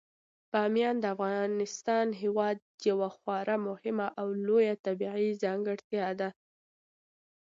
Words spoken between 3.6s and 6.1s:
مهمه او لویه طبیعي ځانګړتیا